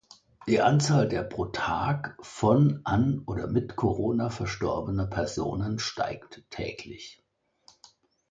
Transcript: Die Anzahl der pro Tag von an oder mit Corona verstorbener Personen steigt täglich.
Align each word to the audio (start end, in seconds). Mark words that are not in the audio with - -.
Die 0.47 0.59
Anzahl 0.59 1.07
der 1.07 1.21
pro 1.21 1.45
Tag 1.45 2.17
von 2.25 2.81
an 2.85 3.19
oder 3.27 3.45
mit 3.45 3.75
Corona 3.75 4.31
verstorbener 4.31 5.05
Personen 5.05 5.77
steigt 5.77 6.43
täglich. 6.49 7.21